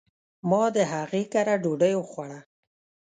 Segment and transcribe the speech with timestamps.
[0.49, 2.39] ما د هغي کره ډوډي وخوړه.